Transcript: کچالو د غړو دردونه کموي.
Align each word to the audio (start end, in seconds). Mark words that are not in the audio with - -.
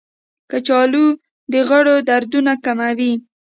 کچالو 0.51 1.05
د 1.51 1.53
غړو 1.69 1.95
دردونه 2.09 2.53
کموي. 2.65 3.13